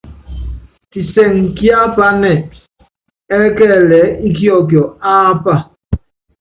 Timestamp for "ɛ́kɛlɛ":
3.45-3.77